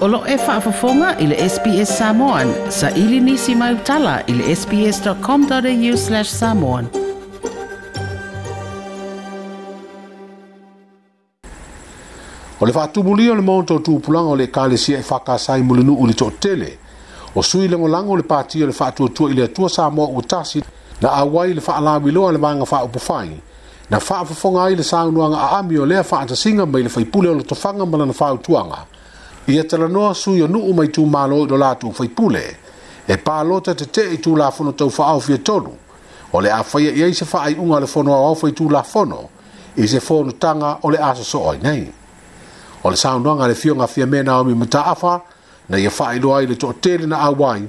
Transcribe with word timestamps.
Olo 0.00 0.22
e 0.26 0.36
whaafafonga 0.36 1.18
i 1.18 1.26
le 1.26 1.36
SPS 1.48 1.98
Samoan. 1.98 2.54
Sa 2.70 2.90
ili 2.90 3.20
nisi 3.20 3.54
mai 3.54 3.74
utala 3.74 4.22
i 4.26 4.32
le 4.32 4.54
sps.com.au 4.56 5.96
slash 6.06 6.30
samoan. 6.30 6.86
O 12.60 12.64
le 12.66 12.72
whaatumulia 12.72 13.32
o 13.32 13.34
le 13.36 13.42
maunta 13.44 13.74
o 13.74 13.78
tūpulanga 13.78 14.30
o 14.32 14.36
le 14.40 14.46
kālesia 14.46 14.98
e 14.98 15.02
whakasai 15.10 15.62
mulinu 15.62 15.94
uli 16.00 16.12
tō 16.16 16.30
tele. 16.40 16.78
O 17.34 17.42
sui 17.42 17.68
lango 17.68 17.88
lango 17.88 18.16
le 18.16 18.22
pātia 18.22 18.66
le 18.66 18.72
whaatuatua 18.80 19.30
i 19.30 19.34
le 19.36 19.44
atua 19.50 19.68
Samoa 19.68 20.08
utasi 20.16 20.62
na 21.02 21.12
awai 21.20 21.52
le 21.54 21.60
whaalawiloa 21.66 22.32
le 22.32 22.38
maanga 22.38 22.64
whaupufai. 22.64 23.34
Na 23.90 23.98
whaafafonga 23.98 24.64
ai 24.64 24.76
le 24.76 24.82
saunuanga 24.82 25.36
a 25.38 25.58
ami 25.58 25.76
o 25.78 25.84
lea 25.86 26.02
whaatasinga 26.10 26.66
mai 26.66 26.82
le 26.82 26.90
whaipule 26.96 27.28
o 27.28 27.34
le 27.34 27.42
tofanga 27.42 27.86
malana 27.86 28.12
whautuanga. 28.18 28.86
ia 29.50 29.60
e 29.60 29.64
talanoa 29.64 30.14
sui 30.14 30.40
o 30.42 30.46
nuu 30.52 30.72
mai 30.76 30.86
tumālo 30.94 31.36
i 31.44 31.46
lo 31.50 31.56
latou 31.58 31.92
faipule 31.92 32.42
e 33.08 33.16
palota 33.16 33.74
tetee 33.74 34.10
i 34.14 34.18
tulafono 34.22 34.72
taufaaofia 34.72 35.38
tolu 35.38 35.72
o 36.32 36.40
le 36.40 36.50
a 36.52 36.62
faia 36.62 36.90
e 36.92 36.98
i 37.00 37.02
ai 37.02 37.14
se 37.14 37.24
faaiʻuga 37.24 37.76
a 37.76 37.80
le 37.80 37.86
fonoaoau 37.86 38.34
faitulafono 38.42 39.18
i 39.76 39.88
se 39.88 40.00
fonotaga 40.00 40.76
o 40.82 40.88
le 40.92 40.98
a 40.98 41.14
sosoo 41.14 41.50
ai 41.50 41.58
nei 41.62 41.88
o 42.84 42.90
le 42.90 42.96
saunoaga 42.96 43.44
a 43.44 43.48
le 43.48 43.54
fiogafia 43.54 44.06
me 44.06 44.22
naomi 44.22 44.54
mataafa 44.54 45.14
e 45.18 45.22
na 45.70 45.76
ia 45.78 45.90
faailoa 45.90 46.38
ai 46.38 46.46
le 46.46 46.54
toʻatele 46.54 47.06
na 47.06 47.18
auā 47.28 47.54
ai 47.54 47.64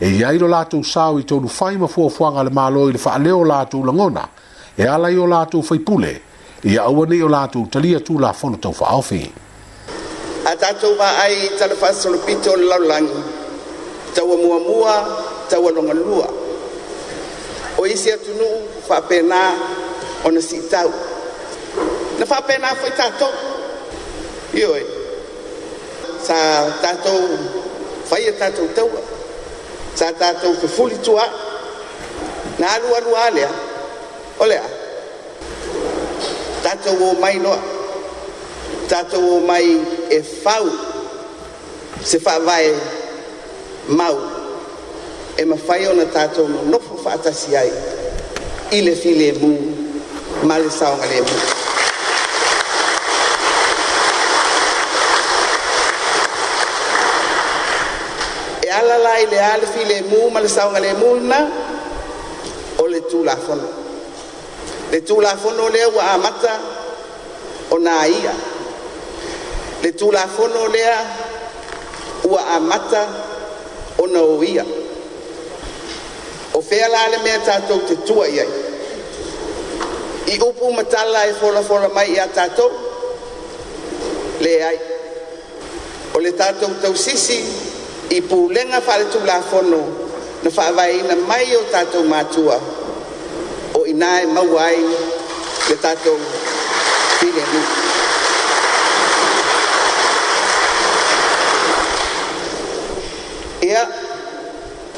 e 0.00 0.08
iai 0.18 0.38
lo 0.38 0.48
latou 0.48 0.84
sao 0.84 1.18
i 1.18 1.24
tolu 1.24 1.48
fai 1.48 1.76
ma 1.76 1.86
fuafuaga 1.88 2.40
a 2.40 2.44
le 2.44 2.50
mālo 2.50 2.88
i 2.88 2.92
le 2.92 2.98
faaleo 2.98 3.40
o 3.40 3.44
latou 3.44 3.84
lagona 3.84 4.24
e 4.76 4.86
ala 4.86 5.10
i 5.10 5.16
o 5.18 5.26
latou 5.26 5.62
faipule 5.62 6.20
ia 6.64 6.82
aua 6.82 7.06
nei 7.06 7.22
o 7.22 7.28
latou 7.28 7.66
talia 7.66 8.00
tulafono 8.00 8.56
taufaaofi 8.56 9.32
a 10.48 10.56
tatou 10.56 10.96
vaai 10.96 11.48
talafasolopito 11.58 12.50
o 12.52 13.22
tawa 14.14 14.36
mua 14.36 14.58
mua 14.60 15.24
tawa 15.50 15.70
longa 15.70 15.92
lua 15.92 16.26
o 17.76 17.86
isi 17.86 18.10
fa 18.88 19.02
pena 19.02 19.52
ona 20.24 20.40
siitau 20.40 20.90
na 22.18 22.24
fa 22.24 22.40
pena 22.40 22.68
tato? 22.74 22.96
tato 22.96 23.28
ioe 24.54 24.84
sa 26.22 26.64
fa 26.80 26.94
faia 28.08 28.28
e 28.28 28.32
tato 28.32 28.66
tau 28.74 28.90
sa 29.94 30.12
tato 30.12 30.48
tatou 30.56 30.68
fuli 30.68 30.96
tua 31.04 31.28
na 32.58 32.68
alu 32.72 32.94
alu 32.94 33.34
lea 33.34 33.50
o 34.40 34.46
tato 36.62 37.14
mai 37.20 37.34
noa 37.36 37.58
tato 38.88 39.40
mai 39.40 39.97
é 40.08 40.08
e 40.08 40.16
efau 40.16 40.64
se 42.04 42.18
faavae 42.18 42.74
mau 43.88 44.16
e 45.36 45.44
mafai 45.44 45.86
ona 45.86 46.04
tatou 46.06 46.48
nonofo 46.48 46.96
faatasi 47.02 47.56
ai 47.56 47.72
i 48.70 48.80
le 48.82 48.94
filemu 48.94 49.52
e 49.56 50.46
ma 50.46 50.56
le 50.58 50.70
saoga 50.70 51.06
lemu 51.06 51.34
e 58.62 58.68
ala 58.80 58.98
la 59.04 59.14
i 59.22 59.26
le 59.30 59.38
a 59.38 59.50
mal 59.58 59.66
filemu 59.74 60.16
e 60.28 60.30
ma 60.32 60.40
le 60.40 60.48
saoga 60.48 60.78
lemu 60.80 61.08
na 61.30 61.40
o 62.82 62.86
le 62.88 63.00
tulafono 63.10 63.68
le 64.90 65.00
tulafono 65.00 65.68
lea 65.68 65.88
ua 65.88 66.10
amata 66.12 66.58
ona 67.70 68.06
ia 68.08 68.47
le 69.82 69.92
tulafono 69.92 70.68
lea 70.68 71.04
ua 72.24 72.46
amata 72.46 73.06
ona 73.98 74.20
o 74.20 74.42
ia 74.42 74.64
o 76.54 76.60
fea 76.62 76.88
la 76.88 77.08
le 77.08 77.18
mea 77.18 77.38
tatou 77.38 77.78
te 77.86 77.96
tua 78.06 78.26
i 78.28 78.40
ai 78.40 78.48
i 80.26 80.38
upu 80.40 80.72
matala 80.72 81.24
e 81.28 81.32
folafola 81.32 81.88
mai 81.88 82.08
iā 82.14 82.26
tatou 82.34 82.70
le 84.40 84.62
ai 84.64 84.78
o 86.14 86.18
le 86.18 86.32
tatou 86.32 86.70
tausisi 86.82 87.44
i 88.10 88.20
pulega 88.22 88.80
faaletulafono 88.80 89.82
na 90.42 90.50
faavaeina 90.50 91.16
mai 91.16 91.56
o 91.56 91.62
tatou 91.70 92.02
matua 92.04 92.60
o 93.74 93.86
inā 93.86 94.22
e 94.22 94.26
maua 94.26 94.64
ai 94.64 94.80
le 95.68 95.76
tatou 95.76 96.18
filenui 97.20 97.67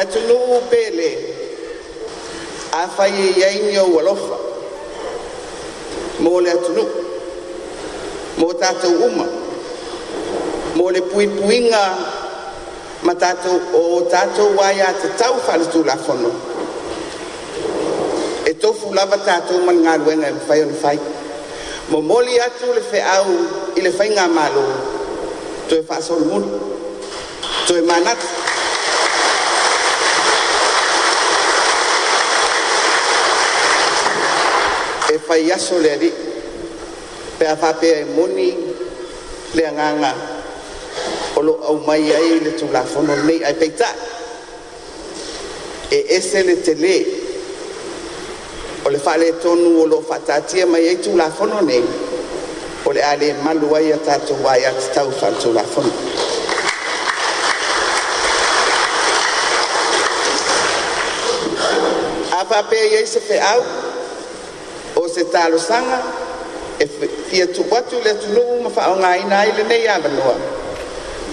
atunuu 0.00 0.60
pele 0.70 1.18
afai 2.72 3.78
ou 3.78 3.96
walofa 3.96 4.36
mo 6.20 6.40
le 6.40 6.50
atunuu 6.50 6.88
mo 8.38 8.52
tatou 8.54 8.90
uma 9.06 9.26
mo 10.74 10.90
le 10.90 11.00
puipuiga 11.00 11.96
ma 13.02 13.14
tatou 13.14 13.60
o 13.74 14.02
tatou 14.10 14.54
wa 14.58 14.72
iā 14.72 14.92
tatau 15.02 15.38
faaletulafono 15.46 16.30
e 18.46 18.54
tofu 18.54 18.92
lava 18.94 19.18
tatou 19.18 19.60
ma 19.64 19.72
le 19.72 19.82
galuega 19.82 20.28
e 20.28 20.32
mafai 20.32 20.60
o 20.60 20.64
le 20.64 20.72
fai 20.74 20.98
momoli 21.90 22.40
atu 22.40 22.72
le 22.74 22.80
feau 22.82 23.26
i 23.76 23.80
le 23.80 23.90
faiga 23.92 24.28
malo 24.28 24.64
toe 25.68 25.82
faasolomulu 25.82 26.48
toe 27.66 27.80
manatu 27.82 28.33
fayaso 35.34 35.78
le 35.82 35.98
di 35.98 36.12
pe 37.38 37.46
afa 37.48 37.72
pe 37.74 38.06
moni 38.14 38.54
le 39.54 39.62
nganga 39.72 40.14
olo 41.36 41.58
au 41.66 41.82
mai 41.86 42.06
ai 42.14 42.38
le 42.40 42.54
tu 42.54 42.68
la 42.70 42.84
fono 42.84 43.16
nei 43.24 43.40
e 45.90 46.04
ese 46.08 46.42
le 46.44 46.56
tele 46.62 47.04
o 48.86 48.90
le 48.90 48.98
fale 48.98 49.32
tonu 49.42 49.80
o 49.82 49.86
lo 49.86 50.00
fatatia 50.02 50.66
mai 50.66 50.86
ai 50.86 51.00
tu 51.02 51.16
la 51.16 51.28
fono 51.30 51.60
nei 51.60 51.82
o 52.84 52.92
le 52.92 53.02
ale 53.02 53.34
malu 53.42 53.72
ai 53.74 53.90
tatu 54.06 54.34
ai 54.46 54.62
tau 54.94 55.10
fa 55.10 55.32
tu 55.32 55.52
la 55.52 55.64
fono 55.64 55.90
afa 62.30 62.62
ai 62.70 63.04
se 63.06 63.18
pe 63.18 63.34
se 65.14 65.24
talo 65.26 65.58
sanga 65.58 66.02
e 66.80 66.86
fia 67.30 67.46
tu 67.46 67.64
watu 67.70 67.96
le 68.04 68.14
tu 68.18 68.26
lungu 68.34 68.62
ma 68.64 68.70
whao 68.74 68.96
ngā 68.98 69.10
ina 69.22 69.38
i 69.48 69.52
le 69.56 69.62
nei 69.70 69.86
amanoa 69.88 70.34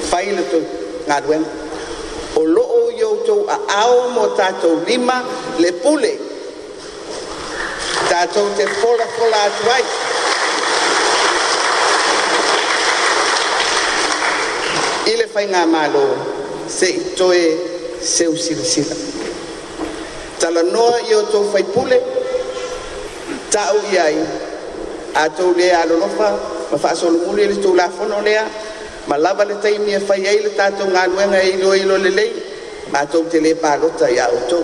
whai 0.10 0.26
le 0.38 0.44
tu 0.52 0.60
ngā 1.10 1.18
duen 1.26 1.46
o 2.38 2.44
loo 2.46 2.84
yotou 3.00 3.48
a 3.50 3.58
ao 3.80 3.98
mo 4.14 4.28
tātou 4.38 4.78
lima 4.86 5.18
le 5.60 5.72
pule 5.82 6.14
tātou 8.12 8.54
te 8.60 8.70
fola 8.78 9.08
fola 9.18 9.42
atu 9.50 9.74
ai 9.78 9.84
i 15.14 15.18
le 15.24 15.30
whai 15.34 15.48
ngā 15.56 15.66
mālo 15.74 16.06
se 16.78 16.94
i 17.02 17.06
toe 17.18 17.42
se 18.14 18.30
usila 18.38 18.70
sila 18.76 19.02
tala 20.40 20.68
noa 20.74 21.02
yotou 21.10 21.50
whai 21.54 21.64
pule 21.74 22.04
pule 22.04 22.21
ta'u 23.52 23.82
iai 23.92 24.16
atou 25.14 25.52
lē 25.60 25.68
alolofa 25.84 26.30
ma 26.72 26.78
faasolomuli 26.80 27.52
le 27.52 27.56
tou 27.64 27.76
lafono 27.76 28.24
lea 28.24 28.46
ma 29.08 29.18
lava 29.20 29.44
le 29.46 29.60
taimi 29.64 29.92
e 29.94 30.00
fai 30.00 30.24
ai 30.26 30.40
le 30.44 30.52
tatou 30.60 30.88
galuega 30.96 31.40
e 31.44 31.50
iloilo 31.60 31.98
lelei 31.98 32.32
ma 32.92 33.00
atou 33.04 33.28
te 33.32 33.38
lē 33.44 33.52
palota 33.64 34.08
iā 34.08 34.26
outou 34.32 34.64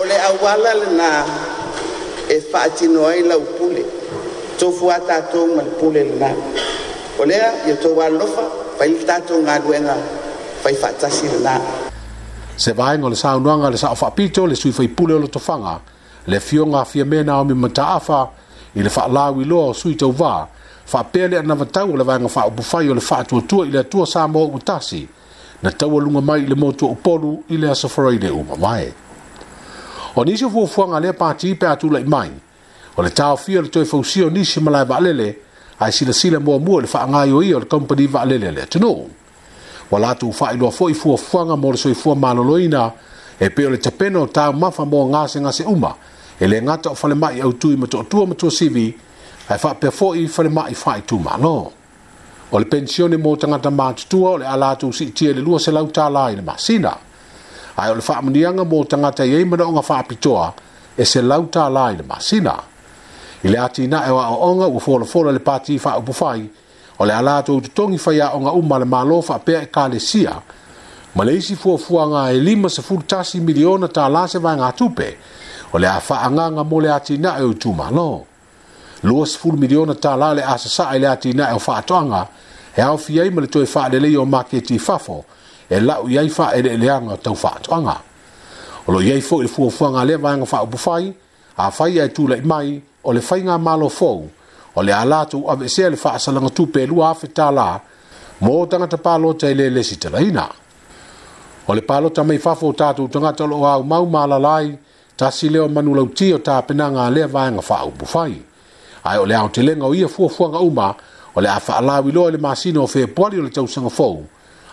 o 0.00 0.02
le 0.10 0.16
auala 0.28 0.72
lenā 0.82 1.10
e 2.34 2.40
faatino 2.50 3.06
ai 3.12 3.22
lau 3.30 3.40
pule 3.56 3.86
tofua 4.58 4.98
tatou 5.06 5.54
ma 5.54 5.62
le 5.62 5.70
pule 5.78 6.02
lenā 6.10 6.32
o 7.18 7.24
lea 7.30 7.50
ia 7.68 7.76
tou 7.78 8.00
alofa 8.02 8.42
fai 8.76 8.88
le 8.90 9.04
tatou 9.06 9.38
galuega 9.46 9.94
fai 10.64 10.74
faatasilana 10.74 11.60
se 12.56 12.72
vaega 12.72 13.04
o 13.06 13.10
le 13.10 13.16
saunoaga 13.16 13.70
le 13.70 13.76
saʻofaapito 13.76 14.48
le 14.48 14.54
sui 14.56 14.72
faipule 14.72 15.12
o 15.14 15.18
le 15.18 15.28
tofaga 15.28 15.78
le 16.26 16.40
fioga 16.40 16.80
afia 16.80 17.04
me 17.04 17.22
naomi 17.22 17.52
mataafa 17.54 18.28
i 18.76 18.80
le 18.82 18.88
faalau 18.90 19.42
iloa 19.42 19.66
o 19.74 19.74
sui 19.74 19.94
tauvā 19.96 20.46
faapea 20.86 21.28
le 21.28 21.38
ana 21.38 21.54
vatau 21.54 21.92
o 21.92 21.96
le 21.96 22.04
vaega 22.04 22.28
faaupufai 22.28 22.88
o 22.90 22.94
le 22.94 23.00
faatuatua 23.00 23.66
i 23.66 23.70
le 23.70 23.78
atua 23.80 24.06
sa 24.06 24.26
mo 24.28 24.46
ua 24.46 24.58
tasi 24.60 25.06
na 25.62 25.70
taualuga 25.70 26.20
mai 26.20 26.40
i 26.42 26.46
le 26.46 26.54
motuaupolu 26.54 27.44
i 27.48 27.56
le 27.56 27.70
asofarai 27.70 28.18
le 28.18 28.30
uma 28.30 28.56
mae 28.56 28.92
o 30.16 30.24
nisi 30.24 30.44
o 30.44 30.50
fuafuaga 30.50 31.00
lea 31.00 31.12
pati 31.12 31.54
pe 31.54 31.66
atulaʻi 31.66 32.06
mai 32.08 32.30
o 32.96 33.02
le 33.02 33.10
taofia 33.10 33.60
le 33.62 33.68
toe 33.68 33.84
fausia 33.84 34.26
o 34.26 34.30
nisi 34.30 34.60
ma 34.60 34.70
lae 34.70 34.84
vaalele 34.84 35.36
ae 35.80 35.92
silasila 35.92 36.40
muamua 36.40 36.78
i 36.78 36.80
le 36.80 36.86
faagaioia 36.88 37.56
o 37.56 37.60
le 37.60 37.66
kompani 37.66 38.06
vaalele 38.06 38.50
le 38.50 38.62
atunuu 38.62 39.10
wa 39.94 40.00
latu 40.00 40.32
fa 40.32 40.52
ilo 40.52 40.70
fo 40.70 40.90
i 40.90 40.94
fuo 40.94 41.16
fanga 41.16 41.56
mo 41.56 41.76
so 41.76 41.90
i 41.90 41.94
fuo 41.94 42.14
ma 42.14 42.34
loina 42.34 42.90
e 43.40 43.48
pe 43.50 43.66
ole 43.66 43.76
tapeno 43.78 44.26
ta 44.26 44.50
ma 44.52 44.70
fa 44.70 44.84
mo 44.84 45.00
nga 45.10 45.28
se 45.28 45.38
nga 45.40 45.52
se 45.52 45.64
uma 45.64 45.92
e 46.42 46.46
le 46.50 46.58
ngata 46.62 46.90
o 46.90 46.94
fale 46.94 47.14
mai 47.14 47.40
au 47.40 47.52
tu 47.60 47.70
i 47.72 47.76
mato 47.76 48.02
tu 48.10 48.26
mato 48.26 48.50
sivi 48.50 48.88
ai 49.50 49.58
fa 49.62 49.70
pe 49.80 49.88
fo 49.98 50.14
i 50.14 50.26
fale 50.28 50.48
mai 50.58 50.74
fa 50.82 50.92
i 50.98 51.02
tu 51.08 51.16
ma 51.26 51.34
no 51.44 51.56
o 52.52 52.56
le 52.60 52.64
pensione 52.66 53.16
mo 53.24 53.36
tanga 53.36 53.58
ta 53.58 53.70
ma 53.70 53.86
tu 54.10 54.18
o 54.26 54.36
le 54.38 54.46
ala 54.54 54.70
tu 54.80 54.92
si 54.92 55.12
tie 55.16 55.32
le 55.32 55.40
lua 55.46 55.58
se 55.64 55.70
lau 55.70 55.86
ta 55.96 56.08
la 56.10 56.24
i 56.32 56.36
le 56.36 56.42
masina 56.42 56.92
ai 57.80 57.88
o 57.90 57.94
le 57.94 58.02
fa 58.08 58.14
munianga 58.24 58.64
mo 58.70 58.78
tanga 58.90 59.10
ta 59.16 59.22
ye 59.24 59.44
mo 59.44 59.56
nga 59.74 59.82
fa 59.90 59.96
pitoa 60.08 60.46
e 60.96 61.02
se 61.04 61.20
lau 61.30 61.42
ta 61.54 61.68
la 61.76 61.84
i 61.92 61.96
le 61.98 62.02
masina 62.12 62.54
ile 63.46 63.58
atina 63.66 63.98
e 64.08 64.10
wa 64.16 64.24
o 64.28 64.50
nga 64.56 64.66
u 64.66 64.78
fo 64.84 64.92
le 65.00 65.06
fo 65.12 65.18
le 65.22 65.38
pati 65.48 65.74
fa 65.84 65.90
upu 66.00 66.12
fai, 66.20 66.40
o 66.98 67.06
le 67.06 67.12
a 67.14 67.22
latou 67.22 67.60
totogi 67.60 67.98
faiaʻoga 67.98 68.52
uma 68.54 68.78
le 68.78 68.84
malo 68.84 69.20
faapea 69.22 69.62
ekalesia 69.62 70.34
ma 71.14 71.24
le 71.24 71.34
isi 71.36 71.56
fuafuaga 71.56 72.30
e 72.32 72.38
lima 72.40 72.68
sefulu 72.68 73.02
tasi 73.02 73.40
miliona 73.40 73.86
tālā 73.88 74.28
se 74.28 74.38
vaega 74.38 74.70
tupe 74.78 75.08
o 75.72 75.78
le 75.78 75.86
a 75.88 75.98
faaagaga 76.00 76.64
mo 76.64 76.80
e 76.80 76.84
le 76.84 76.90
a 76.92 76.98
tinaʻi 76.98 77.42
o 77.42 77.50
itumālo 77.52 78.24
lua 79.02 79.26
sefulu 79.26 79.58
miliona 79.58 79.92
tālā 79.94 80.34
le 80.38 80.42
a 80.42 80.54
sasaʻa 80.54 80.94
i 80.94 80.98
le 80.98 81.06
a 81.10 81.16
tinaʻi 81.16 81.54
o 81.58 81.64
faatoʻaga 81.66 82.26
e 82.76 82.82
aofi 82.82 83.20
ai 83.20 83.30
ma 83.30 83.40
le 83.40 83.48
toe 83.48 83.66
faalelei 83.66 84.16
o 84.16 84.24
maketi 84.26 84.78
fafo 84.78 85.24
e 85.70 85.80
laʻu 85.80 86.10
i 86.14 86.18
ai 86.18 86.28
faaeleʻeleaga 86.30 87.12
o 87.18 87.18
tau 87.18 87.34
faatoʻaga 87.34 87.96
o 88.86 88.92
loʻi 88.94 89.12
ai 89.18 89.18
foʻi 89.20 89.40
i 89.42 89.42
le 89.42 89.48
fuafuaga 89.50 90.04
lea 90.04 90.16
vaega 90.18 90.46
faaupufai 90.46 91.12
afaia 91.58 92.04
e 92.06 92.08
tulaʻi 92.08 92.44
mai 92.46 92.78
o 93.02 93.12
le 93.12 93.20
faiga 93.20 93.58
malo 93.58 93.88
fou 93.88 94.30
o 94.74 94.82
le 94.82 94.92
a 94.92 95.04
latou 95.04 95.50
avesea 95.50 95.88
le 95.90 95.96
faasalaga 95.96 96.50
tupe 96.56 96.82
e 96.82 96.86
lua 96.86 97.10
afetālā 97.14 97.68
mo 98.40 98.52
o 98.62 98.66
tagata 98.66 98.98
palota 98.98 99.50
i 99.50 99.54
le 99.54 99.68
lesi 99.70 99.96
talaina 99.98 100.48
o 101.66 101.74
le 101.74 101.82
palota 101.82 102.24
mai 102.24 102.38
fafo 102.38 102.68
o 102.68 102.72
tatou 102.72 103.08
tagata 103.08 103.44
o 103.44 103.46
loo 103.46 103.66
aumau 103.66 104.06
malala 104.06 104.54
ai 104.58 104.78
tasi 105.16 105.48
lea 105.48 105.62
o 105.64 105.68
manulauti 105.68 106.32
o 106.34 106.38
tapenaga 106.38 107.06
a 107.06 107.10
lea 107.10 107.26
vaega 107.28 107.62
faaupu 107.62 108.04
fai 108.06 108.40
ae 109.04 109.18
o 109.18 109.24
le 109.26 109.34
aotelega 109.34 109.86
o 109.86 109.94
ia 109.94 110.08
fuafuaga 110.08 110.58
uma 110.58 110.94
o 111.36 111.40
le 111.40 111.48
a 111.48 111.60
faalau 111.60 112.08
iloa 112.08 112.28
i 112.34 112.34
le 112.34 112.38
masino 112.38 112.82
o 112.84 112.86
fepoali 112.86 113.38
o 113.38 113.42
le 113.46 113.50
tausaga 113.50 113.88
fou 113.90 114.24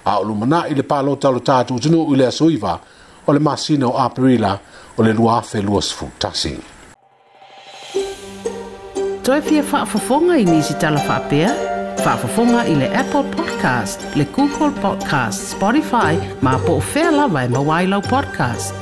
a 0.05 0.17
o 0.19 0.23
lumanaʻi 0.25 0.75
le 0.77 0.83
palota 0.83 1.29
o 1.29 1.37
lo 1.37 1.45
tatou 1.45 1.79
tunuu 1.79 2.13
i 2.13 2.17
le 2.17 2.25
asoiva 2.27 2.79
o 3.27 3.33
le 3.33 3.39
masino 3.39 3.89
o 3.93 3.97
aprila 3.97 4.57
o 4.97 5.03
le 5.03 5.13
2 5.13 6.09
tasi 6.17 6.57
toi 9.23 9.41
fia 9.41 9.63
whaafafonga 9.71 10.37
i 10.37 10.45
nisi 10.45 10.73
tala 10.77 10.99
whaapea? 10.99 11.49
Whaafafonga 12.05 12.65
i 12.67 12.75
le 12.75 12.87
Apple 12.97 13.23
Podcast, 13.35 14.07
le 14.15 14.23
Google 14.35 14.71
Podcast, 14.81 15.43
Spotify, 15.53 16.15
ma 16.41 16.57
po 16.65 16.73
o 16.79 16.83
whea 16.93 17.11
lawai 17.11 17.45
e 17.45 17.87
ma 17.87 18.01
podcast. 18.01 18.80